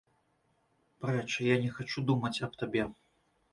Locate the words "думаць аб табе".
2.09-2.91